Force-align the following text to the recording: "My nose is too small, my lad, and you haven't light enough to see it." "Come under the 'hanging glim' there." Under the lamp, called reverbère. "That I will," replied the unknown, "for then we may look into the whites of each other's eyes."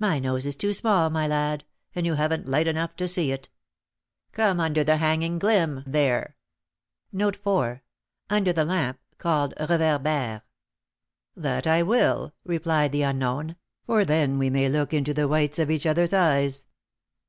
"My 0.00 0.18
nose 0.18 0.46
is 0.46 0.56
too 0.56 0.72
small, 0.72 1.10
my 1.10 1.28
lad, 1.28 1.64
and 1.94 2.04
you 2.04 2.14
haven't 2.14 2.48
light 2.48 2.66
enough 2.66 2.96
to 2.96 3.06
see 3.06 3.30
it." 3.30 3.48
"Come 4.32 4.58
under 4.58 4.82
the 4.82 4.96
'hanging 4.96 5.38
glim' 5.38 5.84
there." 5.86 6.34
Under 7.16 8.52
the 8.52 8.64
lamp, 8.64 8.98
called 9.18 9.54
reverbère. 9.54 10.42
"That 11.36 11.68
I 11.68 11.84
will," 11.84 12.34
replied 12.44 12.90
the 12.90 13.02
unknown, 13.04 13.54
"for 13.86 14.04
then 14.04 14.38
we 14.38 14.50
may 14.50 14.68
look 14.68 14.92
into 14.92 15.14
the 15.14 15.28
whites 15.28 15.60
of 15.60 15.70
each 15.70 15.86
other's 15.86 16.12
eyes." 16.12 16.64